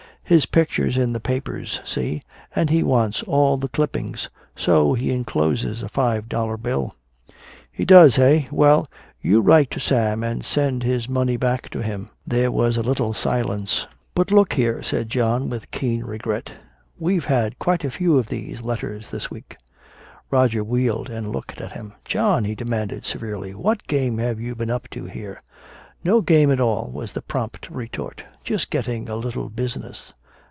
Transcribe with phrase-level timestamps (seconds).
[0.23, 2.21] His picture's in the papers see?
[2.55, 4.29] And he wants all the clippings.
[4.55, 6.95] So he encloses a five dollar bill."
[7.69, 8.89] "He does, eh well,
[9.21, 13.13] you write to Sam and send his money back to him!" There was a little
[13.13, 13.85] silence.
[14.15, 16.61] "But look here," said John with keen regret.
[16.97, 19.57] "We've had quite a lot of these letters this week."
[20.29, 21.91] Roger wheeled and looked at him.
[22.05, 25.41] "John," he demanded severely, "what game have you been up to here?"
[26.05, 28.23] "No game at all," was the prompt retort.
[28.45, 30.13] "Just getting a little business."